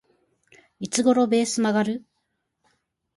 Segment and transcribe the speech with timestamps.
[0.79, 2.03] いつ頃ベース曲がる？